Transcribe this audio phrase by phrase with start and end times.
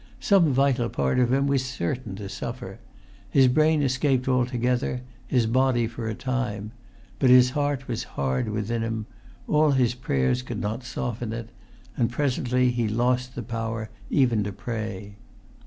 [0.19, 2.79] Some vital part of him was certain to suffer.
[3.29, 6.71] His brain escaped altogether, his body for a time;
[7.19, 9.05] but his heart was hard within him;
[9.47, 11.49] all his prayers could not soften it;
[11.95, 15.17] and presently he lost the power even to pray.